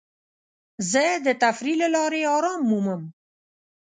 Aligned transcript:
زه 0.91 1.03
د 1.25 1.27
تفریح 1.43 1.77
له 1.81 1.87
لارې 1.95 2.21
ارام 2.35 2.61
مومم. 2.69 3.01